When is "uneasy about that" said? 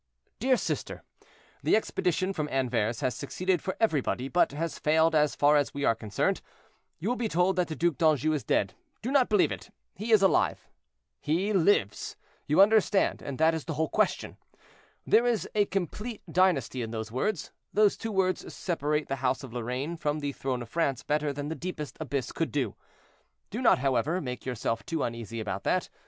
25.03-25.89